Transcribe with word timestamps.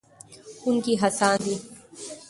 ښوونکي 0.59 0.93
هڅاند 1.01 1.39
دي. 1.45 1.55